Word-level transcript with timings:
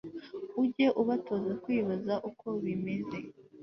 Ujye 0.61 0.87
ubatoza 1.01 1.53
kwibaza 1.63 2.13
uko 2.29 2.47
bimeze 2.63 3.17